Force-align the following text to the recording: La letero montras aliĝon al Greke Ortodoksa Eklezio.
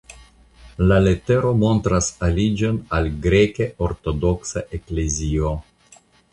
La 0.91 0.95
letero 1.07 1.51
montras 1.65 2.07
aliĝon 2.29 2.81
al 3.01 3.11
Greke 3.27 3.69
Ortodoksa 3.91 4.67
Eklezio. 4.81 5.57